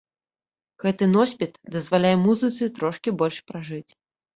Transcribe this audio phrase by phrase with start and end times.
[0.83, 3.89] Гэты носьбіт дазваляе музыцы трошкі больш пражыць.